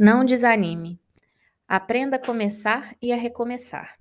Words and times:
Não 0.00 0.24
desanime. 0.24 0.96
Aprenda 1.66 2.14
a 2.14 2.24
começar 2.24 2.94
e 3.02 3.12
a 3.12 3.16
recomeçar. 3.16 3.98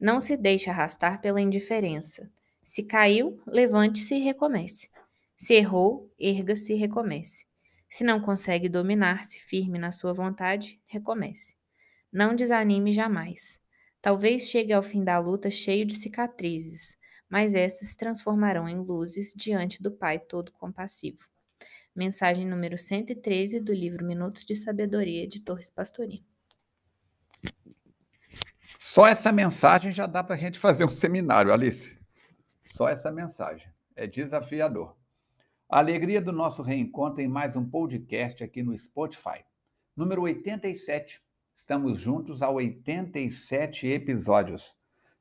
Não 0.00 0.20
se 0.20 0.36
deixe 0.36 0.68
arrastar 0.68 1.20
pela 1.20 1.40
indiferença. 1.40 2.28
Se 2.60 2.82
caiu, 2.82 3.40
levante-se 3.46 4.16
e 4.16 4.18
recomece. 4.18 4.90
Se 5.36 5.54
errou, 5.54 6.12
erga-se 6.18 6.72
e 6.72 6.76
recomece. 6.76 7.46
Se 7.88 8.02
não 8.02 8.20
consegue 8.20 8.68
dominar-se 8.68 9.38
firme 9.38 9.78
na 9.78 9.92
sua 9.92 10.12
vontade, 10.12 10.80
recomece. 10.86 11.54
Não 12.12 12.34
desanime 12.34 12.92
jamais. 12.92 13.62
Talvez 14.02 14.48
chegue 14.48 14.72
ao 14.72 14.82
fim 14.82 15.04
da 15.04 15.20
luta 15.20 15.52
cheio 15.52 15.86
de 15.86 15.94
cicatrizes, 15.94 16.98
mas 17.30 17.54
estas 17.54 17.90
se 17.90 17.96
transformarão 17.96 18.68
em 18.68 18.80
luzes 18.80 19.32
diante 19.36 19.80
do 19.80 19.92
Pai 19.92 20.18
todo 20.18 20.50
compassivo. 20.50 21.28
Mensagem 21.94 22.46
número 22.46 22.76
113 22.78 23.60
do 23.60 23.72
livro 23.72 24.06
Minutos 24.06 24.44
de 24.44 24.54
Sabedoria 24.54 25.26
de 25.26 25.40
Torres 25.40 25.70
Pastorinho. 25.70 26.24
Só 28.78 29.06
essa 29.06 29.32
mensagem 29.32 29.92
já 29.92 30.06
dá 30.06 30.24
para 30.24 30.34
a 30.34 30.38
gente 30.38 30.58
fazer 30.58 30.84
um 30.84 30.88
seminário, 30.88 31.52
Alice. 31.52 31.96
Só 32.64 32.88
essa 32.88 33.12
mensagem. 33.12 33.68
É 33.94 34.06
desafiador. 34.06 34.96
A 35.68 35.78
alegria 35.78 36.22
do 36.22 36.32
nosso 36.32 36.62
reencontro 36.62 37.20
em 37.20 37.28
mais 37.28 37.54
um 37.54 37.68
podcast 37.68 38.42
aqui 38.42 38.62
no 38.62 38.74
Spotify. 38.78 39.44
Número 39.94 40.22
87. 40.22 41.22
Estamos 41.54 42.00
juntos 42.00 42.40
a 42.40 42.48
87 42.48 43.86
episódios. 43.88 44.74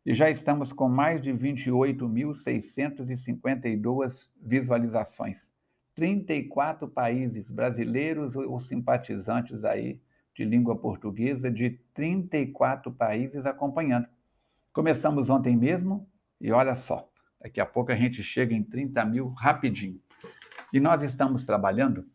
E 0.05 0.13
já 0.13 0.29
estamos 0.29 0.71
com 0.71 0.87
mais 0.87 1.21
de 1.21 1.31
28.652 1.31 4.29
visualizações. 4.41 5.51
34 5.97 6.87
países 6.87 7.49
brasileiros 7.49 8.35
ou 8.35 8.59
simpatizantes 8.59 9.65
aí 9.65 9.99
de 10.35 10.45
língua 10.45 10.77
portuguesa 10.77 11.49
de 11.49 11.71
34 11.91 12.91
países 12.91 13.47
acompanhando. 13.47 14.07
Começamos 14.71 15.27
ontem 15.27 15.57
mesmo 15.57 16.07
e 16.39 16.51
olha 16.51 16.75
só, 16.75 17.09
daqui 17.41 17.59
a 17.59 17.65
pouco 17.65 17.91
a 17.91 17.95
gente 17.95 18.21
chega 18.21 18.53
em 18.53 18.61
30 18.61 19.03
mil 19.05 19.29
rapidinho. 19.29 19.99
E 20.71 20.79
nós 20.79 21.01
estamos 21.01 21.45
trabalhando 21.45 22.05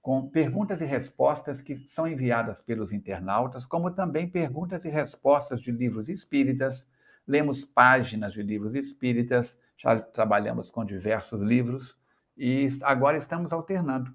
com 0.00 0.26
perguntas 0.26 0.80
e 0.80 0.86
respostas 0.86 1.60
que 1.60 1.76
são 1.76 2.08
enviadas 2.08 2.62
pelos 2.62 2.94
internautas, 2.94 3.66
como 3.66 3.90
também 3.90 4.26
perguntas 4.26 4.86
e 4.86 4.88
respostas 4.88 5.60
de 5.60 5.70
livros 5.70 6.08
espíritas. 6.08 6.82
Lemos 7.26 7.62
páginas 7.62 8.32
de 8.32 8.42
livros 8.42 8.74
espíritas, 8.74 9.54
já 9.76 10.00
trabalhamos 10.00 10.70
com 10.70 10.82
diversos 10.82 11.42
livros 11.42 11.98
e 12.38 12.68
agora 12.82 13.16
estamos 13.16 13.52
alternando 13.52 14.14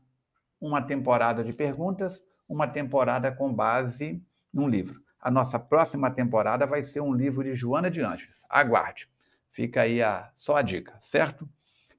uma 0.60 0.82
temporada 0.82 1.44
de 1.44 1.52
perguntas, 1.52 2.24
uma 2.48 2.66
temporada 2.66 3.30
com 3.32 3.54
base 3.54 4.24
num 4.54 4.70
livro. 4.70 5.02
A 5.20 5.30
nossa 5.30 5.60
próxima 5.60 6.10
temporada 6.10 6.66
vai 6.66 6.82
ser 6.82 7.02
um 7.02 7.14
livro 7.14 7.44
de 7.44 7.54
Joana 7.54 7.92
de 7.92 8.02
Anjos. 8.02 8.46
Aguarde. 8.50 9.10
Fica 9.52 9.82
aí 9.82 10.02
a, 10.02 10.32
só 10.34 10.56
a 10.56 10.62
dica, 10.62 10.98
certo? 11.02 11.48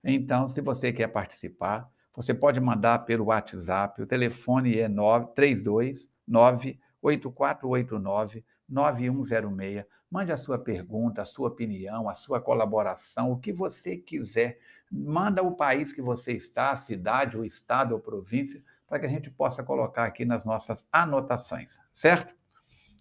Então, 0.02 0.48
se 0.48 0.62
você 0.62 0.92
quer 0.92 1.08
participar, 1.08 1.89
você 2.14 2.33
pode 2.33 2.58
mandar 2.58 3.00
pelo 3.00 3.27
WhatsApp. 3.27 4.00
O 4.00 4.06
telefone 4.06 4.78
é 4.78 4.89
329 5.34 6.80
8489 7.02 8.45
9106. 8.69 9.84
Mande 10.14 10.30
a 10.30 10.36
sua 10.36 10.56
pergunta, 10.56 11.22
a 11.22 11.24
sua 11.24 11.48
opinião, 11.48 12.08
a 12.08 12.14
sua 12.14 12.40
colaboração, 12.40 13.32
o 13.32 13.36
que 13.36 13.52
você 13.52 13.96
quiser 13.96 14.60
manda 14.88 15.42
o 15.42 15.56
país 15.56 15.92
que 15.92 16.00
você 16.00 16.34
está, 16.34 16.70
a 16.70 16.76
cidade, 16.76 17.36
o 17.36 17.44
estado 17.44 17.94
ou 17.94 17.98
província, 18.00 18.62
para 18.86 19.00
que 19.00 19.06
a 19.06 19.08
gente 19.08 19.28
possa 19.28 19.64
colocar 19.64 20.04
aqui 20.04 20.24
nas 20.24 20.44
nossas 20.44 20.86
anotações, 20.92 21.80
certo? 21.92 22.32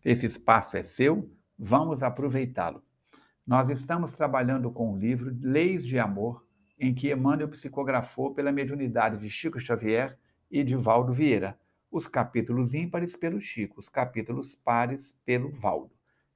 Esse 0.04 0.26
espaço 0.26 0.76
é 0.76 0.82
seu, 0.82 1.32
vamos 1.56 2.02
aproveitá-lo. 2.02 2.84
Nós 3.46 3.70
estamos 3.70 4.14
trabalhando 4.14 4.72
com 4.72 4.92
o 4.92 4.98
livro 4.98 5.38
Leis 5.40 5.86
de 5.86 6.00
Amor, 6.00 6.44
em 6.80 6.96
que 6.96 7.12
Emmanuel 7.12 7.48
psicografou 7.50 8.34
pela 8.34 8.52
mediunidade 8.52 9.20
de 9.20 9.30
Chico 9.30 9.60
Xavier 9.60 10.18
e 10.50 10.64
de 10.64 10.76
Valdo 10.76 11.14
Vieira, 11.14 11.60
os 11.92 12.08
capítulos 12.08 12.74
ímpares 12.74 13.16
pelo 13.16 13.40
Chico, 13.40 13.80
os 13.80 13.88
capítulos 13.88 14.56
pares 14.56 15.16
pelo 15.24 15.52
Valdo. 15.52 15.93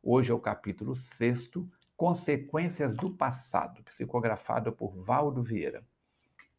Hoje 0.09 0.31
é 0.31 0.34
o 0.34 0.40
capítulo 0.40 0.95
sexto, 0.95 1.69
Consequências 1.97 2.95
do 2.95 3.12
Passado, 3.12 3.84
psicografado 3.84 4.72
por 4.72 4.95
Valdo 5.03 5.44
Vieira. 5.44 5.84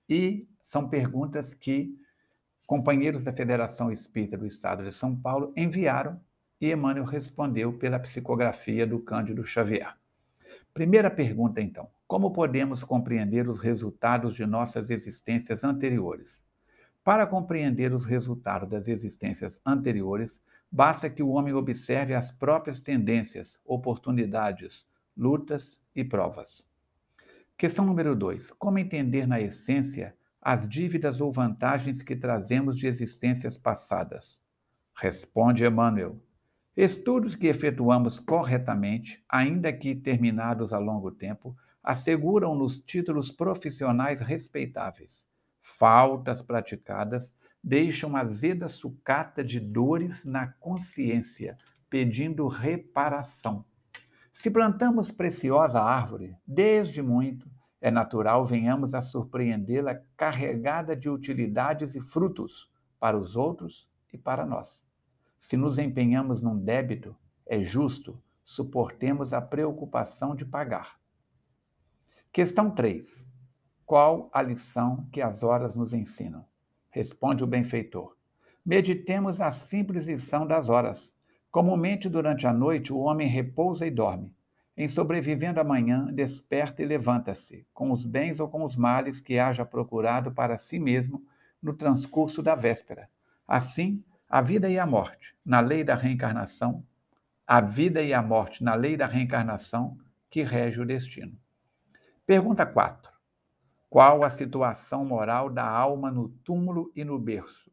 E 0.06 0.46
são 0.60 0.86
perguntas 0.86 1.54
que 1.54 1.98
companheiros 2.66 3.24
da 3.24 3.32
Federação 3.32 3.90
Espírita 3.90 4.36
do 4.36 4.44
Estado 4.44 4.84
de 4.84 4.92
São 4.92 5.16
Paulo 5.16 5.50
enviaram 5.56 6.20
e 6.60 6.70
Emmanuel 6.70 7.06
respondeu 7.06 7.72
pela 7.72 7.98
psicografia 7.98 8.86
do 8.86 9.00
Cândido 9.00 9.42
Xavier. 9.42 9.96
Primeira 10.74 11.10
pergunta, 11.10 11.58
então: 11.58 11.88
como 12.06 12.34
podemos 12.34 12.84
compreender 12.84 13.48
os 13.48 13.60
resultados 13.60 14.34
de 14.34 14.44
nossas 14.44 14.90
existências 14.90 15.64
anteriores? 15.64 16.44
Para 17.02 17.26
compreender 17.26 17.94
os 17.94 18.04
resultados 18.04 18.68
das 18.68 18.88
existências 18.88 19.58
anteriores, 19.64 20.38
basta 20.70 21.08
que 21.08 21.22
o 21.22 21.30
homem 21.30 21.54
observe 21.54 22.14
as 22.14 22.30
próprias 22.30 22.80
tendências, 22.80 23.58
oportunidades, 23.64 24.86
lutas 25.16 25.78
e 25.94 26.04
provas. 26.04 26.62
Questão 27.56 27.84
número 27.84 28.14
2. 28.14 28.52
Como 28.52 28.78
entender 28.78 29.26
na 29.26 29.40
essência 29.40 30.16
as 30.40 30.68
dívidas 30.68 31.20
ou 31.20 31.32
vantagens 31.32 32.02
que 32.02 32.14
trazemos 32.14 32.78
de 32.78 32.86
existências 32.86 33.56
passadas? 33.56 34.40
Responde 34.94 35.64
Emmanuel. 35.64 36.20
Estudos 36.76 37.34
que 37.34 37.48
efetuamos 37.48 38.20
corretamente, 38.20 39.24
ainda 39.28 39.72
que 39.72 39.96
terminados 39.96 40.72
a 40.72 40.78
longo 40.78 41.10
tempo, 41.10 41.56
asseguram-nos 41.82 42.78
títulos 42.78 43.30
profissionais 43.32 44.20
respeitáveis. 44.20 45.28
Faltas 45.60 46.40
praticadas 46.40 47.32
deixam 47.62 48.16
azeda 48.16 48.68
sucata 48.68 49.44
de 49.44 49.60
dores 49.60 50.24
na 50.24 50.46
consciência, 50.46 51.56
pedindo 51.90 52.46
reparação. 52.46 53.64
Se 54.32 54.50
plantamos 54.50 55.10
preciosa 55.10 55.82
árvore, 55.82 56.36
desde 56.46 57.02
muito, 57.02 57.50
é 57.80 57.90
natural 57.90 58.44
venhamos 58.44 58.94
a 58.94 59.02
surpreendê-la 59.02 60.00
carregada 60.16 60.96
de 60.96 61.08
utilidades 61.08 61.94
e 61.94 62.00
frutos 62.00 62.70
para 62.98 63.16
os 63.16 63.36
outros 63.36 63.88
e 64.12 64.18
para 64.18 64.44
nós. 64.44 64.82
Se 65.38 65.56
nos 65.56 65.78
empenhamos 65.78 66.42
num 66.42 66.58
débito, 66.58 67.16
é 67.46 67.62
justo 67.62 68.20
suportemos 68.44 69.32
a 69.32 69.40
preocupação 69.40 70.34
de 70.34 70.44
pagar. 70.44 70.98
Questão 72.32 72.70
3. 72.70 73.26
Qual 73.84 74.30
a 74.32 74.42
lição 74.42 75.06
que 75.12 75.20
as 75.20 75.42
horas 75.42 75.74
nos 75.74 75.92
ensinam? 75.92 76.44
Responde 76.98 77.44
o 77.44 77.46
benfeitor. 77.46 78.16
Meditemos 78.66 79.40
a 79.40 79.52
simples 79.52 80.04
lição 80.04 80.44
das 80.44 80.68
horas. 80.68 81.14
Comumente, 81.48 82.08
durante 82.08 82.44
a 82.44 82.52
noite, 82.52 82.92
o 82.92 82.98
homem 82.98 83.28
repousa 83.28 83.86
e 83.86 83.90
dorme. 83.92 84.34
Em 84.76 84.88
sobrevivendo 84.88 85.60
amanhã, 85.60 86.06
desperta 86.12 86.82
e 86.82 86.84
levanta-se, 86.84 87.64
com 87.72 87.92
os 87.92 88.04
bens 88.04 88.40
ou 88.40 88.48
com 88.48 88.64
os 88.64 88.74
males 88.74 89.20
que 89.20 89.38
haja 89.38 89.64
procurado 89.64 90.32
para 90.32 90.58
si 90.58 90.80
mesmo 90.80 91.22
no 91.62 91.72
transcurso 91.72 92.42
da 92.42 92.56
véspera. 92.56 93.08
Assim, 93.46 94.02
a 94.28 94.42
vida 94.42 94.68
e 94.68 94.76
a 94.76 94.84
morte, 94.84 95.36
na 95.44 95.60
lei 95.60 95.84
da 95.84 95.94
reencarnação, 95.94 96.84
a 97.46 97.60
vida 97.60 98.02
e 98.02 98.12
a 98.12 98.20
morte 98.20 98.64
na 98.64 98.74
lei 98.74 98.96
da 98.96 99.06
reencarnação 99.06 99.96
que 100.28 100.42
rege 100.42 100.80
o 100.80 100.84
destino. 100.84 101.38
Pergunta 102.26 102.66
4. 102.66 103.17
Qual 103.90 104.22
a 104.22 104.28
situação 104.28 105.02
moral 105.04 105.48
da 105.48 105.66
alma 105.66 106.10
no 106.10 106.28
túmulo 106.28 106.92
e 106.94 107.04
no 107.04 107.18
berço? 107.18 107.72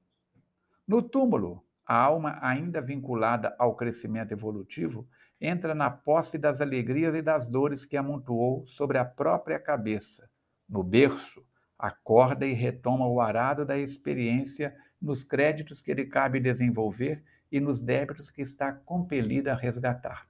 No 0.88 1.02
túmulo, 1.02 1.62
a 1.86 1.96
alma, 1.96 2.40
ainda 2.42 2.82
vinculada 2.82 3.54
ao 3.60 3.76
crescimento 3.76 4.32
evolutivo, 4.32 5.08
entra 5.42 5.76
na 5.76 5.90
posse 5.90 6.38
das 6.38 6.62
alegrias 6.62 7.14
e 7.16 7.22
das 7.22 7.46
dores 7.46 7.84
que 7.84 7.98
amontoou 7.98 8.66
sobre 8.66 8.98
a 8.98 9.04
própria 9.04 9.60
cabeça. 9.60 10.30
No 10.70 10.84
berço, 10.84 11.46
acorda 11.78 12.46
e 12.46 12.54
retoma 12.54 13.06
o 13.08 13.20
arado 13.20 13.66
da 13.66 13.78
experiência 13.78 14.74
nos 15.02 15.24
créditos 15.24 15.82
que 15.82 15.94
lhe 15.94 16.06
cabe 16.06 16.40
desenvolver 16.40 17.24
e 17.52 17.60
nos 17.60 17.82
débitos 17.82 18.30
que 18.30 18.42
está 18.42 18.72
compelida 18.72 19.52
a 19.52 19.56
resgatar. 19.56 20.28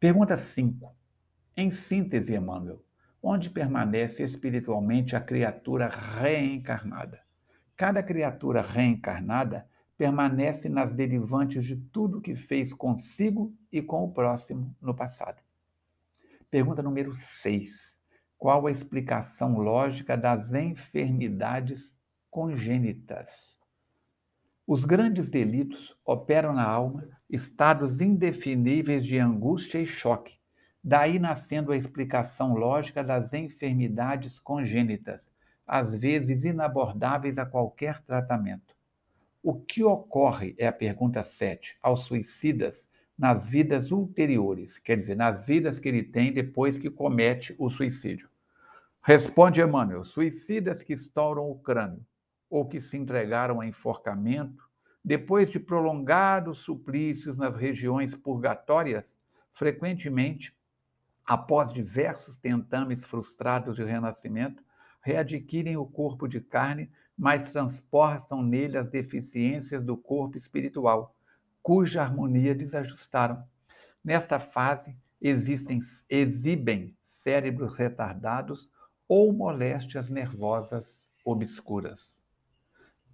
Pergunta 0.00 0.36
5. 0.36 0.96
Em 1.54 1.70
síntese, 1.70 2.34
Emmanuel, 2.34 2.82
onde 3.22 3.50
permanece 3.50 4.22
espiritualmente 4.22 5.14
a 5.14 5.20
criatura 5.20 5.88
reencarnada? 5.88 7.20
Cada 7.76 8.02
criatura 8.02 8.62
reencarnada 8.62 9.66
permanece 9.96 10.68
nas 10.68 10.92
derivantes 10.92 11.64
de 11.64 11.76
tudo 11.76 12.20
que 12.20 12.34
fez 12.34 12.72
consigo 12.72 13.54
e 13.70 13.82
com 13.82 14.04
o 14.04 14.12
próximo 14.12 14.74
no 14.80 14.94
passado. 14.94 15.42
Pergunta 16.50 16.82
número 16.82 17.14
6. 17.14 17.98
Qual 18.38 18.66
a 18.66 18.70
explicação 18.70 19.58
lógica 19.58 20.16
das 20.16 20.54
enfermidades 20.54 21.94
congênitas? 22.30 23.54
Os 24.66 24.86
grandes 24.86 25.28
delitos 25.28 25.94
operam 26.04 26.54
na 26.54 26.64
alma 26.64 27.06
estados 27.28 28.00
indefiníveis 28.00 29.04
de 29.04 29.18
angústia 29.18 29.78
e 29.78 29.86
choque, 29.86 30.39
daí 30.82 31.18
nascendo 31.18 31.72
a 31.72 31.76
explicação 31.76 32.54
lógica 32.54 33.04
das 33.04 33.32
enfermidades 33.32 34.38
congênitas, 34.38 35.30
às 35.66 35.94
vezes 35.94 36.44
inabordáveis 36.44 37.38
a 37.38 37.46
qualquer 37.46 38.00
tratamento. 38.02 38.74
O 39.42 39.54
que 39.54 39.84
ocorre, 39.84 40.54
é 40.58 40.66
a 40.66 40.72
pergunta 40.72 41.22
7, 41.22 41.78
aos 41.82 42.04
suicidas 42.04 42.88
nas 43.16 43.44
vidas 43.44 43.90
ulteriores, 43.90 44.78
quer 44.78 44.96
dizer, 44.96 45.14
nas 45.14 45.44
vidas 45.44 45.78
que 45.78 45.88
ele 45.88 46.02
tem 46.02 46.32
depois 46.32 46.78
que 46.78 46.88
comete 46.88 47.54
o 47.58 47.68
suicídio? 47.68 48.30
Responde 49.02 49.60
Emmanuel: 49.60 50.04
suicidas 50.04 50.82
que 50.82 50.94
estouram 50.94 51.50
o 51.50 51.58
crânio 51.58 52.04
ou 52.48 52.66
que 52.66 52.80
se 52.80 52.96
entregaram 52.96 53.60
a 53.60 53.66
enforcamento, 53.66 54.68
depois 55.04 55.50
de 55.50 55.60
prolongados 55.60 56.58
suplícios 56.58 57.36
nas 57.36 57.56
regiões 57.56 58.14
purgatórias, 58.14 59.18
frequentemente, 59.52 60.54
após 61.30 61.72
diversos 61.72 62.38
tentames 62.38 63.04
frustrados 63.04 63.76
de 63.76 63.84
renascimento, 63.84 64.64
readquirem 65.00 65.76
o 65.76 65.86
corpo 65.86 66.26
de 66.26 66.40
carne, 66.40 66.90
mas 67.16 67.52
transportam 67.52 68.42
nele 68.42 68.76
as 68.76 68.88
deficiências 68.88 69.80
do 69.84 69.96
corpo 69.96 70.36
espiritual, 70.36 71.14
cuja 71.62 72.02
harmonia 72.02 72.52
desajustaram. 72.52 73.44
Nesta 74.02 74.40
fase, 74.40 74.98
existem, 75.20 75.78
exibem 76.08 76.96
cérebros 77.00 77.76
retardados 77.76 78.68
ou 79.06 79.32
moléstias 79.32 80.10
nervosas 80.10 81.06
obscuras. 81.24 82.20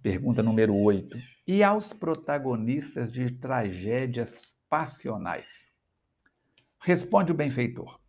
Pergunta 0.01 0.41
número 0.41 0.75
8. 0.75 1.15
E 1.45 1.61
aos 1.61 1.93
protagonistas 1.93 3.11
de 3.11 3.29
tragédias 3.29 4.55
passionais? 4.67 5.67
Responde 6.79 7.31
o 7.31 7.35
benfeitor. 7.35 7.99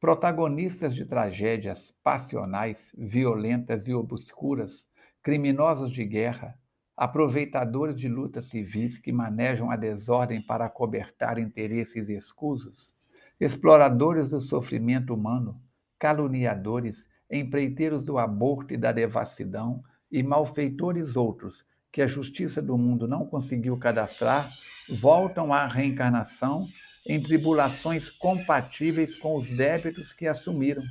Protagonistas 0.00 0.94
de 0.94 1.04
tragédias 1.04 1.92
passionais, 2.04 2.92
violentas 2.96 3.88
e 3.88 3.92
obscuras, 3.92 4.86
criminosos 5.20 5.90
de 5.90 6.04
guerra, 6.04 6.56
aproveitadores 6.96 7.98
de 7.98 8.08
lutas 8.08 8.44
civis 8.44 8.96
que 8.96 9.10
manejam 9.10 9.72
a 9.72 9.76
desordem 9.76 10.40
para 10.40 10.66
acobertar 10.66 11.36
interesses 11.36 12.08
escusos, 12.08 12.94
exploradores 13.40 14.28
do 14.28 14.40
sofrimento 14.40 15.12
humano, 15.12 15.60
caluniadores, 15.98 17.08
empreiteiros 17.28 18.04
do 18.04 18.18
aborto 18.18 18.74
e 18.74 18.76
da 18.76 18.92
devassidão, 18.92 19.82
e 20.12 20.22
malfeitores 20.22 21.16
outros 21.16 21.66
que 21.90 22.00
a 22.00 22.06
justiça 22.06 22.62
do 22.62 22.78
mundo 22.78 23.08
não 23.08 23.26
conseguiu 23.26 23.76
cadastrar, 23.76 24.48
voltam 24.88 25.52
à 25.52 25.66
reencarnação 25.66 26.68
em 27.08 27.20
tribulações 27.22 28.10
compatíveis 28.10 29.16
com 29.16 29.36
os 29.36 29.48
débitos 29.48 30.12
que 30.12 30.26
assumiram, 30.26 30.84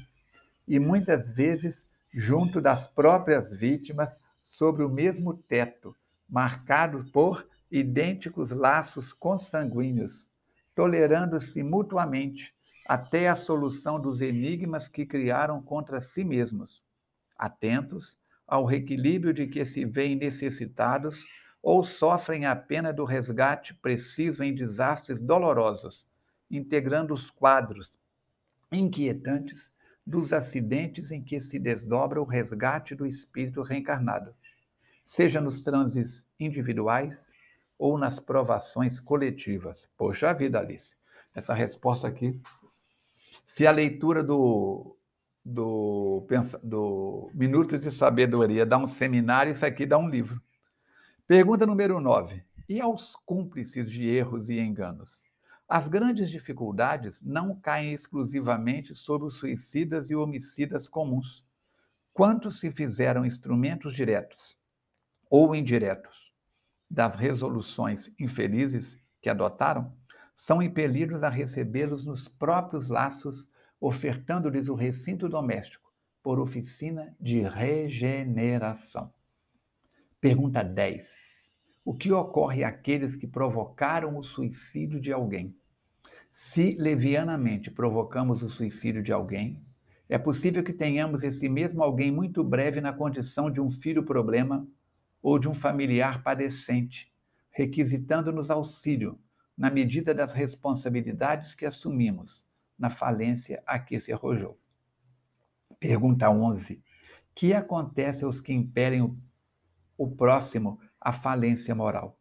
e 0.68 0.80
muitas 0.80 1.30
vezes 1.30 1.88
junto 2.18 2.60
das 2.60 2.88
próprias 2.88 3.52
vítimas, 3.52 4.16
sobre 4.44 4.84
o 4.84 4.90
mesmo 4.90 5.36
teto, 5.36 5.96
marcado 6.28 7.06
por 7.12 7.48
idênticos 7.70 8.50
laços 8.50 9.14
consanguíneos, 9.14 10.28
tolerando-se 10.74 11.62
mutuamente 11.62 12.56
até 12.88 13.28
a 13.28 13.36
solução 13.36 14.00
dos 14.00 14.20
enigmas 14.22 14.88
que 14.88 15.06
criaram 15.06 15.62
contra 15.62 16.00
si 16.00 16.24
mesmos, 16.24 16.82
atentos 17.38 18.18
ao 18.48 18.66
reequilíbrio 18.66 19.34
de 19.34 19.46
que 19.46 19.64
se 19.64 19.86
veem 19.86 20.16
necessitados 20.16 21.24
ou 21.62 21.84
sofrem 21.84 22.46
a 22.46 22.56
pena 22.56 22.94
do 22.94 23.04
resgate 23.04 23.74
preciso 23.76 24.42
em 24.42 24.56
desastres 24.56 25.20
dolorosos, 25.20 26.07
integrando 26.50 27.14
os 27.14 27.30
quadros 27.30 27.92
inquietantes 28.72 29.72
dos 30.06 30.32
acidentes 30.32 31.12
em 31.12 31.22
que 31.22 31.40
se 31.42 31.60
desdobra 31.60 32.22
o 32.22 32.26
resgate 32.26 32.96
do 32.96 33.06
espírito 33.06 33.62
reencarnado, 33.62 34.34
seja 35.04 35.42
nos 35.42 35.62
transes 35.62 36.26
individuais 36.40 37.30
ou 37.78 37.98
nas 37.98 38.20
provações 38.20 39.00
coletivas. 39.00 39.88
Poxa 39.98 40.34
vida, 40.34 40.60
Alice, 40.60 40.96
essa 41.36 41.54
resposta 41.54 42.08
aqui. 42.08 42.40
Se 43.46 43.68
a 43.68 43.72
leitura 43.72 44.24
do 44.24 44.98
do, 45.48 46.28
do 46.62 47.32
Minutos 47.34 47.82
de 47.82 47.92
Sabedoria 47.92 48.66
dá 48.66 48.78
um 48.78 48.86
seminário, 48.86 49.52
isso 49.52 49.66
aqui 49.66 49.86
dá 49.86 49.98
um 49.98 50.10
livro. 50.10 50.42
Pergunta 51.26 51.66
número 51.66 52.02
9. 52.02 52.44
E 52.68 52.82
aos 52.82 53.16
cúmplices 53.26 53.90
de 53.90 54.10
erros 54.10 54.50
e 54.50 54.60
enganos? 54.60 55.22
As 55.68 55.90
grandes 55.90 56.30
dificuldades 56.30 57.22
não 57.22 57.54
caem 57.60 57.92
exclusivamente 57.92 58.96
sobre 58.96 59.28
os 59.28 59.36
suicidas 59.36 60.10
e 60.10 60.16
homicidas 60.16 60.88
comuns. 60.88 61.46
Quantos 62.14 62.62
se 62.62 62.72
fizeram 62.72 63.26
instrumentos 63.26 63.94
diretos 63.94 64.58
ou 65.30 65.54
indiretos 65.54 66.32
das 66.90 67.16
resoluções 67.16 68.14
infelizes 68.18 69.04
que 69.22 69.30
adotaram, 69.30 69.94
são 70.34 70.62
impelidos 70.62 71.22
a 71.22 71.30
recebê-los 71.30 72.06
nos 72.06 72.30
próprios 72.30 72.88
laços 72.88 73.50
ofertando-lhes 73.80 74.70
o 74.70 74.76
recinto 74.76 75.28
doméstico 75.28 75.92
por 76.24 76.40
oficina 76.40 77.16
de 77.20 77.42
regeneração. 77.42 79.14
Pergunta 80.22 80.64
10. 80.64 81.37
O 81.88 81.94
que 81.94 82.12
ocorre 82.12 82.66
àqueles 82.66 83.16
que 83.16 83.26
provocaram 83.26 84.18
o 84.18 84.22
suicídio 84.22 85.00
de 85.00 85.14
alguém? 85.14 85.56
Se 86.30 86.76
levianamente 86.78 87.72
provocamos 87.72 88.44
o 88.44 88.50
suicídio 88.50 89.02
de 89.02 89.14
alguém, 89.14 89.66
é 90.10 90.18
possível 90.18 90.66
que 90.66 90.74
tenhamos 90.74 91.24
esse 91.24 91.48
mesmo 91.48 91.82
alguém 91.82 92.12
muito 92.12 92.44
breve 92.44 92.82
na 92.82 92.92
condição 92.92 93.50
de 93.50 93.62
um 93.62 93.70
filho 93.70 94.04
problema 94.04 94.68
ou 95.24 95.40
de 95.40 95.48
um 95.48 95.54
familiar 95.54 96.24
padecente, 96.24 97.10
requisitando-nos 97.52 98.52
auxílio 98.52 99.18
na 99.58 99.72
medida 99.72 100.14
das 100.14 100.34
responsabilidades 100.34 101.56
que 101.56 101.66
assumimos 101.66 102.46
na 102.78 102.90
falência 102.90 103.64
a 103.66 103.80
que 103.80 103.98
se 103.98 104.12
arrojou. 104.12 104.60
Pergunta 105.80 106.30
11. 106.30 106.84
Que 107.34 107.54
acontece 107.54 108.26
aos 108.26 108.42
que 108.42 108.52
impelem 108.52 109.18
o 109.98 110.12
próximo 110.12 110.82
à 111.00 111.12
falência 111.12 111.74
moral? 111.74 112.20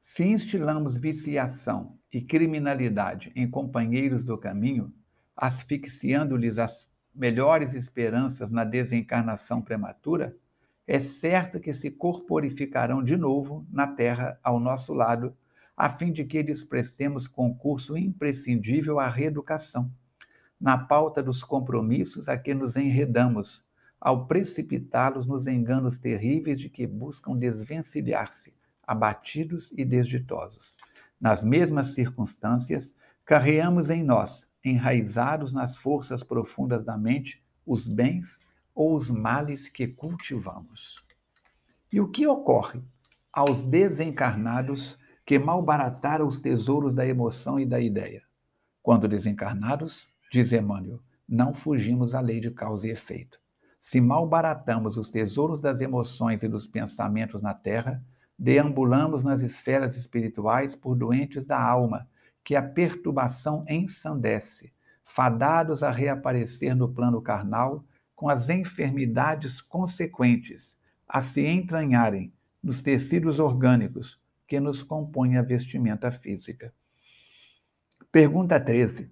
Se 0.00 0.24
instilamos 0.24 0.96
viciação 0.96 1.98
e 2.12 2.22
criminalidade 2.22 3.32
em 3.34 3.50
companheiros 3.50 4.24
do 4.24 4.38
caminho, 4.38 4.92
asfixiando-lhes 5.36 6.58
as 6.58 6.90
melhores 7.14 7.74
esperanças 7.74 8.50
na 8.50 8.64
desencarnação 8.64 9.60
prematura, 9.60 10.36
é 10.86 10.98
certo 10.98 11.60
que 11.60 11.72
se 11.74 11.90
corporificarão 11.90 13.02
de 13.02 13.16
novo 13.16 13.66
na 13.70 13.86
terra 13.86 14.38
ao 14.42 14.58
nosso 14.58 14.94
lado 14.94 15.36
a 15.76 15.88
fim 15.88 16.10
de 16.10 16.24
que 16.24 16.42
lhes 16.42 16.64
prestemos 16.64 17.28
concurso 17.28 17.96
imprescindível 17.96 18.98
à 18.98 19.08
reeducação, 19.08 19.92
na 20.60 20.76
pauta 20.76 21.22
dos 21.22 21.44
compromissos 21.44 22.28
a 22.28 22.36
que 22.36 22.52
nos 22.52 22.74
enredamos, 22.74 23.64
ao 24.00 24.26
precipitá-los 24.26 25.26
nos 25.26 25.46
enganos 25.46 25.98
terríveis 25.98 26.60
de 26.60 26.68
que 26.68 26.86
buscam 26.86 27.36
desvencilhar-se, 27.36 28.54
abatidos 28.86 29.72
e 29.76 29.84
desditosos. 29.84 30.76
Nas 31.20 31.42
mesmas 31.42 31.88
circunstâncias, 31.88 32.94
carreamos 33.24 33.90
em 33.90 34.02
nós, 34.02 34.48
enraizados 34.64 35.52
nas 35.52 35.74
forças 35.74 36.22
profundas 36.22 36.84
da 36.84 36.96
mente, 36.96 37.42
os 37.66 37.88
bens 37.88 38.38
ou 38.74 38.94
os 38.94 39.10
males 39.10 39.68
que 39.68 39.88
cultivamos. 39.88 41.04
E 41.92 42.00
o 42.00 42.08
que 42.08 42.26
ocorre 42.26 42.80
aos 43.32 43.62
desencarnados 43.62 44.98
que 45.26 45.38
malbarataram 45.38 46.26
os 46.26 46.40
tesouros 46.40 46.94
da 46.94 47.06
emoção 47.06 47.60
e 47.60 47.66
da 47.66 47.80
ideia. 47.80 48.22
Quando 48.82 49.08
desencarnados, 49.08 50.08
diz 50.30 50.52
Emmanuel, 50.52 51.00
não 51.28 51.52
fugimos 51.52 52.14
à 52.14 52.20
lei 52.20 52.40
de 52.40 52.50
causa 52.50 52.88
e 52.88 52.90
efeito. 52.90 53.38
Se 53.80 54.00
malbaratamos 54.00 54.96
os 54.96 55.10
tesouros 55.10 55.60
das 55.60 55.80
emoções 55.80 56.42
e 56.42 56.48
dos 56.48 56.66
pensamentos 56.66 57.40
na 57.40 57.54
terra, 57.54 58.02
deambulamos 58.38 59.24
nas 59.24 59.40
esferas 59.40 59.96
espirituais 59.96 60.74
por 60.74 60.94
doentes 60.94 61.44
da 61.44 61.60
alma, 61.60 62.08
que 62.44 62.56
a 62.56 62.62
perturbação 62.62 63.64
ensandece, 63.68 64.72
fadados 65.04 65.82
a 65.82 65.90
reaparecer 65.90 66.74
no 66.74 66.88
plano 66.88 67.20
carnal 67.20 67.84
com 68.14 68.28
as 68.28 68.48
enfermidades 68.48 69.60
consequentes, 69.60 70.78
a 71.06 71.20
se 71.20 71.46
entranharem 71.46 72.32
nos 72.62 72.82
tecidos 72.82 73.38
orgânicos, 73.38 74.20
que 74.46 74.58
nos 74.58 74.82
compõe 74.82 75.36
a 75.36 75.42
vestimenta 75.42 76.10
física. 76.10 76.72
Pergunta 78.10 78.58
13. 78.58 79.10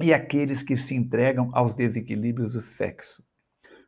E 0.00 0.12
aqueles 0.12 0.62
que 0.62 0.76
se 0.76 0.94
entregam 0.94 1.50
aos 1.52 1.74
desequilíbrios 1.74 2.52
do 2.52 2.60
sexo? 2.60 3.22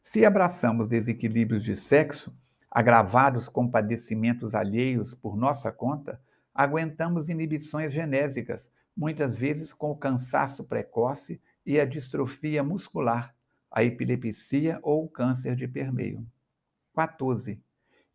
Se 0.04 0.24
abraçamos 0.24 0.90
desequilíbrios 0.90 1.64
de 1.64 1.74
sexo, 1.74 2.32
Agravados 2.74 3.48
com 3.48 3.70
padecimentos 3.70 4.52
alheios 4.52 5.14
por 5.14 5.36
nossa 5.36 5.70
conta, 5.70 6.20
aguentamos 6.52 7.28
inibições 7.28 7.94
genésicas, 7.94 8.68
muitas 8.96 9.36
vezes 9.36 9.72
com 9.72 9.92
o 9.92 9.96
cansaço 9.96 10.64
precoce 10.64 11.40
e 11.64 11.78
a 11.78 11.84
distrofia 11.84 12.64
muscular, 12.64 13.32
a 13.70 13.84
epilepsia 13.84 14.80
ou 14.82 15.04
o 15.04 15.08
câncer 15.08 15.54
de 15.54 15.68
permeio. 15.68 16.26
14. 16.96 17.62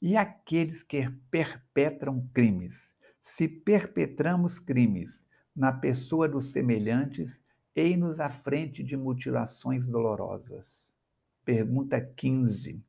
E 0.02 0.18
aqueles 0.18 0.84
que 0.84 1.10
perpetram 1.32 2.28
crimes? 2.34 2.94
Se 3.22 3.48
perpetramos 3.48 4.60
crimes 4.60 5.26
na 5.56 5.72
pessoa 5.72 6.28
dos 6.28 6.52
semelhantes, 6.52 7.42
ei-nos 7.74 8.20
à 8.20 8.30
frente 8.30 8.84
de 8.84 8.98
mutilações 8.98 9.88
dolorosas. 9.88 10.89
Pergunta 11.46 12.00
15. 12.00 12.84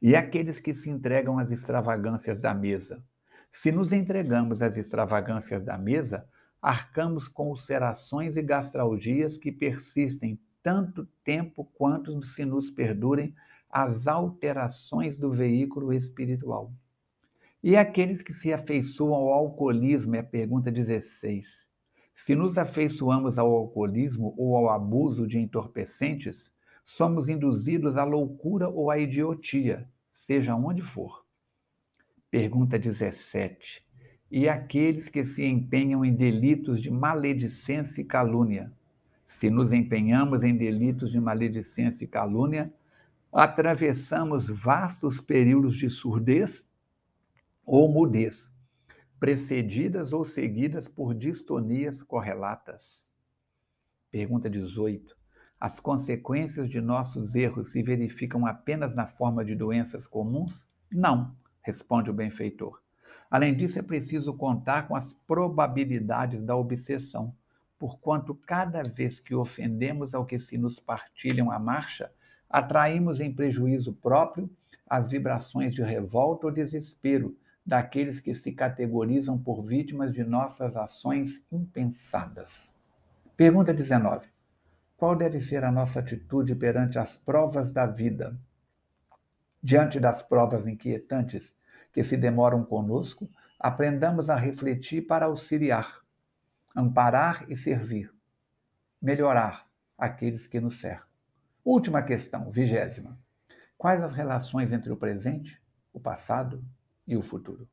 E 0.00 0.16
aqueles 0.16 0.58
que 0.58 0.74
se 0.74 0.90
entregam 0.90 1.38
às 1.38 1.50
extravagâncias 1.50 2.40
da 2.40 2.52
mesa? 2.52 3.02
Se 3.50 3.70
nos 3.70 3.92
entregamos 3.92 4.62
às 4.62 4.76
extravagâncias 4.76 5.62
da 5.64 5.78
mesa, 5.78 6.26
arcamos 6.60 7.28
com 7.28 7.50
ulcerações 7.50 8.36
e 8.36 8.42
gastralgias 8.42 9.36
que 9.36 9.52
persistem 9.52 10.40
tanto 10.62 11.06
tempo 11.24 11.64
quanto 11.74 12.22
se 12.24 12.44
nos 12.44 12.70
perdurem 12.70 13.34
as 13.70 14.06
alterações 14.06 15.18
do 15.18 15.30
veículo 15.30 15.92
espiritual. 15.92 16.72
E 17.62 17.76
aqueles 17.76 18.22
que 18.22 18.32
se 18.32 18.52
afeiçoam 18.52 19.14
ao 19.14 19.32
alcoolismo, 19.32 20.16
é 20.16 20.18
a 20.18 20.24
pergunta 20.24 20.70
16. 20.70 21.66
Se 22.14 22.34
nos 22.34 22.58
afeiçoamos 22.58 23.38
ao 23.38 23.52
alcoolismo 23.52 24.34
ou 24.36 24.56
ao 24.56 24.68
abuso 24.68 25.26
de 25.26 25.38
entorpecentes, 25.38 26.52
somos 26.84 27.28
induzidos 27.28 27.96
à 27.96 28.04
loucura 28.04 28.68
ou 28.68 28.90
à 28.90 28.98
idiotia, 28.98 29.88
seja 30.10 30.54
onde 30.54 30.82
for. 30.82 31.24
Pergunta 32.30 32.78
17. 32.78 33.84
E 34.30 34.48
aqueles 34.48 35.08
que 35.08 35.22
se 35.24 35.44
empenham 35.44 36.04
em 36.04 36.14
delitos 36.14 36.80
de 36.80 36.90
maledicência 36.90 38.00
e 38.00 38.04
calúnia? 38.04 38.72
Se 39.26 39.50
nos 39.50 39.72
empenhamos 39.72 40.42
em 40.42 40.56
delitos 40.56 41.12
de 41.12 41.20
maledicência 41.20 42.04
e 42.04 42.08
calúnia, 42.08 42.72
atravessamos 43.32 44.48
vastos 44.48 45.20
períodos 45.20 45.76
de 45.76 45.88
surdez 45.88 46.64
ou 47.64 47.90
mudez, 47.90 48.50
precedidas 49.18 50.12
ou 50.12 50.24
seguidas 50.24 50.88
por 50.88 51.14
distonias 51.14 52.02
correlatas. 52.02 53.06
Pergunta 54.10 54.50
18. 54.50 55.21
As 55.62 55.78
consequências 55.78 56.68
de 56.68 56.80
nossos 56.80 57.36
erros 57.36 57.70
se 57.70 57.84
verificam 57.84 58.44
apenas 58.48 58.96
na 58.96 59.06
forma 59.06 59.44
de 59.44 59.54
doenças 59.54 60.08
comuns? 60.08 60.66
Não, 60.90 61.36
responde 61.62 62.10
o 62.10 62.12
benfeitor. 62.12 62.82
Além 63.30 63.54
disso, 63.54 63.78
é 63.78 63.82
preciso 63.82 64.34
contar 64.34 64.88
com 64.88 64.96
as 64.96 65.12
probabilidades 65.12 66.42
da 66.42 66.56
obsessão, 66.56 67.32
porquanto 67.78 68.34
cada 68.34 68.82
vez 68.82 69.20
que 69.20 69.36
ofendemos 69.36 70.16
ao 70.16 70.26
que 70.26 70.36
se 70.36 70.58
nos 70.58 70.80
partilham 70.80 71.48
a 71.48 71.60
marcha, 71.60 72.10
atraímos 72.50 73.20
em 73.20 73.32
prejuízo 73.32 73.92
próprio 73.92 74.50
as 74.84 75.12
vibrações 75.12 75.76
de 75.76 75.82
revolta 75.84 76.48
ou 76.48 76.52
desespero 76.52 77.38
daqueles 77.64 78.18
que 78.18 78.34
se 78.34 78.50
categorizam 78.50 79.38
por 79.38 79.62
vítimas 79.62 80.12
de 80.12 80.24
nossas 80.24 80.76
ações 80.76 81.40
impensadas. 81.52 82.74
Pergunta 83.36 83.72
19. 83.72 84.31
Qual 85.02 85.16
deve 85.16 85.40
ser 85.40 85.64
a 85.64 85.72
nossa 85.72 85.98
atitude 85.98 86.54
perante 86.54 86.96
as 86.96 87.16
provas 87.16 87.72
da 87.72 87.86
vida? 87.86 88.38
Diante 89.60 89.98
das 89.98 90.22
provas 90.22 90.64
inquietantes 90.64 91.56
que 91.92 92.04
se 92.04 92.16
demoram 92.16 92.64
conosco, 92.64 93.28
aprendamos 93.58 94.30
a 94.30 94.36
refletir 94.36 95.02
para 95.08 95.26
auxiliar, 95.26 96.02
amparar 96.72 97.44
e 97.50 97.56
servir, 97.56 98.14
melhorar 99.02 99.68
aqueles 99.98 100.46
que 100.46 100.60
nos 100.60 100.78
cercam. 100.78 101.08
Última 101.64 102.00
questão, 102.04 102.48
vigésima. 102.52 103.18
Quais 103.76 104.04
as 104.04 104.12
relações 104.12 104.70
entre 104.70 104.92
o 104.92 104.96
presente, 104.96 105.60
o 105.92 105.98
passado 105.98 106.64
e 107.08 107.16
o 107.16 107.22
futuro? 107.22 107.68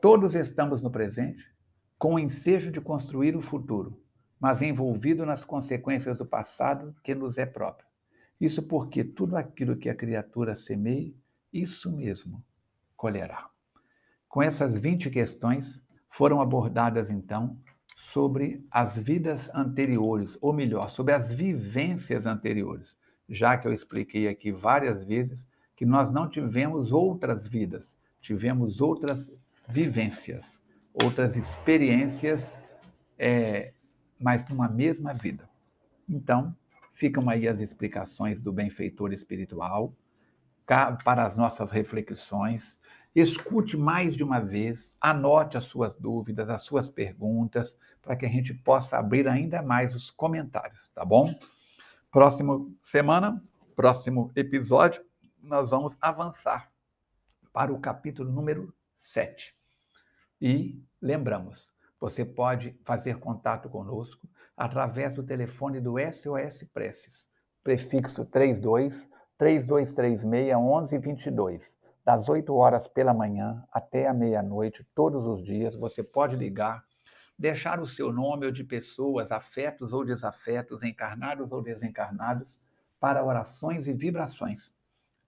Todos 0.00 0.34
estamos 0.34 0.80
no 0.80 0.90
presente, 0.90 1.54
com 1.98 2.14
o 2.14 2.18
ensejo 2.18 2.72
de 2.72 2.80
construir 2.80 3.36
o 3.36 3.42
futuro, 3.42 4.02
mas 4.40 4.62
envolvido 4.62 5.24
nas 5.24 5.44
consequências 5.44 6.18
do 6.18 6.26
passado 6.26 6.94
que 7.02 7.14
nos 7.14 7.38
é 7.38 7.46
próprio. 7.46 7.86
Isso 8.40 8.62
porque 8.62 9.02
tudo 9.02 9.36
aquilo 9.36 9.76
que 9.76 9.88
a 9.88 9.94
criatura 9.94 10.54
semeia, 10.54 11.14
isso 11.52 11.90
mesmo 11.90 12.44
colherá. 12.96 13.48
Com 14.28 14.42
essas 14.42 14.76
20 14.76 15.08
questões, 15.10 15.82
foram 16.08 16.40
abordadas 16.40 17.10
então 17.10 17.58
sobre 17.96 18.64
as 18.70 18.96
vidas 18.96 19.50
anteriores, 19.54 20.36
ou 20.40 20.52
melhor, 20.52 20.90
sobre 20.90 21.12
as 21.12 21.32
vivências 21.32 22.26
anteriores 22.26 22.96
já 23.28 23.56
que 23.56 23.66
eu 23.66 23.72
expliquei 23.72 24.28
aqui 24.28 24.52
várias 24.52 25.04
vezes 25.04 25.48
que 25.74 25.84
nós 25.84 26.10
não 26.10 26.28
tivemos 26.28 26.92
outras 26.92 27.46
vidas, 27.46 27.96
tivemos 28.20 28.80
outras 28.80 29.30
vivências, 29.68 30.60
outras 30.92 31.36
experiências, 31.36 32.58
é, 33.18 33.72
mas 34.18 34.46
numa 34.48 34.68
mesma 34.68 35.12
vida. 35.12 35.48
Então, 36.08 36.54
ficam 36.90 37.28
aí 37.28 37.46
as 37.46 37.60
explicações 37.60 38.40
do 38.40 38.52
benfeitor 38.52 39.12
espiritual 39.12 39.94
para 40.66 41.24
as 41.24 41.36
nossas 41.36 41.70
reflexões. 41.70 42.78
Escute 43.14 43.76
mais 43.76 44.16
de 44.16 44.24
uma 44.24 44.40
vez, 44.40 44.96
anote 45.00 45.56
as 45.56 45.64
suas 45.64 45.94
dúvidas, 45.94 46.50
as 46.50 46.62
suas 46.62 46.90
perguntas, 46.90 47.78
para 48.02 48.16
que 48.16 48.26
a 48.26 48.28
gente 48.28 48.52
possa 48.52 48.98
abrir 48.98 49.28
ainda 49.28 49.62
mais 49.62 49.94
os 49.94 50.10
comentários, 50.10 50.90
tá 50.90 51.04
bom? 51.04 51.34
Próxima 52.10 52.66
semana, 52.82 53.42
próximo 53.74 54.30
episódio, 54.34 55.04
nós 55.42 55.70
vamos 55.70 55.96
avançar 56.00 56.70
para 57.52 57.72
o 57.72 57.80
capítulo 57.80 58.30
número 58.30 58.74
7. 58.98 59.54
E 60.40 60.82
lembramos, 61.00 61.74
você 62.00 62.24
pode 62.24 62.78
fazer 62.84 63.18
contato 63.18 63.68
conosco 63.68 64.28
através 64.56 65.14
do 65.14 65.22
telefone 65.22 65.80
do 65.80 65.94
SOS 65.98 66.64
Preces, 66.72 67.26
prefixo 67.62 68.24
32 68.24 69.08
3236 69.38 70.24
1122, 70.24 71.78
das 72.04 72.28
8 72.28 72.54
horas 72.54 72.88
pela 72.88 73.12
manhã 73.12 73.62
até 73.72 74.06
a 74.06 74.14
meia-noite, 74.14 74.86
todos 74.94 75.26
os 75.26 75.44
dias. 75.44 75.74
Você 75.74 76.02
pode 76.02 76.36
ligar 76.36 76.84
deixar 77.38 77.80
o 77.80 77.86
seu 77.86 78.12
nome 78.12 78.46
ou 78.46 78.52
de 78.52 78.64
pessoas, 78.64 79.30
afetos 79.30 79.92
ou 79.92 80.04
desafetos, 80.04 80.82
encarnados 80.82 81.52
ou 81.52 81.62
desencarnados, 81.62 82.60
para 82.98 83.24
orações 83.24 83.86
e 83.86 83.92
vibrações. 83.92 84.72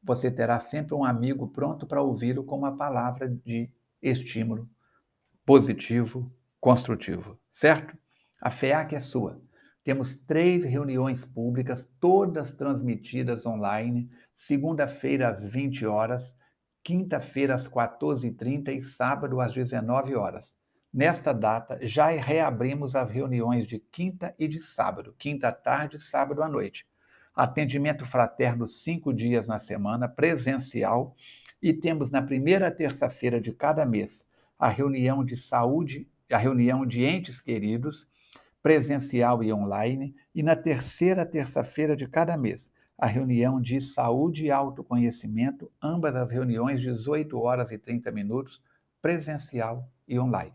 Você 0.03 0.31
terá 0.31 0.59
sempre 0.59 0.95
um 0.95 1.05
amigo 1.05 1.49
pronto 1.49 1.87
para 1.87 2.01
ouvi-lo 2.01 2.45
com 2.45 2.57
uma 2.57 2.77
palavra 2.77 3.29
de 3.29 3.71
estímulo 4.01 4.69
positivo, 5.45 6.33
construtivo, 6.61 7.38
certo? 7.50 7.97
A 8.41 8.50
FEAC 8.50 8.95
é 8.95 9.00
sua. 9.00 9.41
Temos 9.85 10.19
três 10.19 10.65
reuniões 10.65 11.25
públicas, 11.25 11.88
todas 11.99 12.55
transmitidas 12.55 13.47
online, 13.47 14.11
segunda-feira 14.35 15.29
às 15.29 15.45
20 15.45 15.87
horas, 15.87 16.37
quinta-feira 16.83 17.55
às 17.55 17.69
14h30 17.69 18.69
e 18.77 18.81
sábado 18.81 19.41
às 19.41 19.55
19 19.55 20.15
horas. 20.15 20.57
Nesta 20.93 21.33
data, 21.33 21.79
já 21.83 22.09
reabrimos 22.09 22.97
as 22.97 23.11
reuniões 23.11 23.67
de 23.67 23.79
quinta 23.79 24.35
e 24.38 24.49
de 24.49 24.61
sábado, 24.61 25.15
quinta 25.19 25.49
à 25.49 25.53
tarde 25.53 25.97
e 25.97 26.00
sábado 26.00 26.43
à 26.43 26.49
noite. 26.49 26.87
Atendimento 27.35 28.05
fraterno 28.05 28.67
cinco 28.67 29.12
dias 29.12 29.47
na 29.47 29.59
semana, 29.59 30.09
presencial, 30.09 31.15
e 31.62 31.73
temos 31.73 32.11
na 32.11 32.23
primeira 32.23 32.71
terça-feira 32.71 33.41
de 33.41 33.53
cada 33.53 33.85
mês 33.85 34.27
a 34.59 34.69
reunião 34.69 35.25
de 35.25 35.37
saúde, 35.37 36.09
a 36.35 36.38
reunião 36.38 36.87
de 36.87 37.04
entes 37.04 37.40
queridos, 37.40 38.06
presencial 38.62 39.42
e 39.42 39.52
online, 39.52 40.14
e 40.35 40.42
na 40.42 40.56
terceira 40.56 41.25
terça-feira 41.25 41.97
de 41.97 42.06
cada 42.06 42.37
mês 42.37 42.73
a 42.99 43.06
reunião 43.06 43.61
de 43.61 43.80
saúde 43.80 44.47
e 44.47 44.50
autoconhecimento, 44.50 45.70
ambas 45.80 46.16
as 46.16 46.32
reuniões 46.32 46.80
18 46.80 47.38
horas 47.38 47.70
e 47.70 47.78
30 47.78 48.11
minutos, 48.11 48.61
presencial 49.00 49.88
e 50.08 50.18
online. 50.18 50.52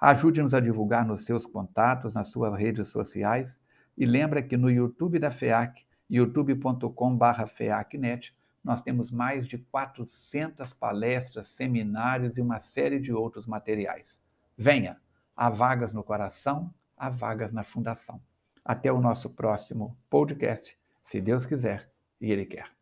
Ajude-nos 0.00 0.52
a 0.52 0.58
divulgar 0.58 1.06
nos 1.06 1.24
seus 1.24 1.46
contatos, 1.46 2.12
nas 2.12 2.28
suas 2.28 2.58
redes 2.58 2.88
sociais. 2.88 3.60
E 3.96 4.04
lembra 4.04 4.42
que 4.42 4.56
no 4.56 4.68
YouTube 4.68 5.20
da 5.20 5.30
FEAC, 5.30 5.86
youtube.com.br 6.10 7.46
FEACnet, 7.46 8.34
nós 8.64 8.82
temos 8.82 9.12
mais 9.12 9.46
de 9.46 9.56
400 9.56 10.72
palestras, 10.72 11.46
seminários 11.46 12.36
e 12.36 12.40
uma 12.40 12.58
série 12.58 12.98
de 12.98 13.12
outros 13.12 13.46
materiais. 13.46 14.18
Venha! 14.58 15.00
Há 15.36 15.50
vagas 15.50 15.92
no 15.92 16.02
coração, 16.02 16.72
há 16.96 17.10
vagas 17.10 17.52
na 17.52 17.62
fundação. 17.62 18.20
Até 18.64 18.90
o 18.90 19.00
nosso 19.00 19.30
próximo 19.30 19.96
podcast, 20.08 20.76
se 21.02 21.20
Deus 21.20 21.44
quiser 21.44 21.92
e 22.20 22.32
Ele 22.32 22.46
quer. 22.46 22.75